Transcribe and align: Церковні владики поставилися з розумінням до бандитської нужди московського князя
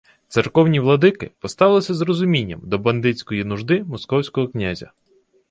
Церковні 0.27 0.79
владики 0.79 1.31
поставилися 1.39 1.93
з 1.93 2.01
розумінням 2.01 2.61
до 2.63 2.77
бандитської 2.79 3.43
нужди 3.43 3.83
московського 3.83 4.47
князя 4.47 4.91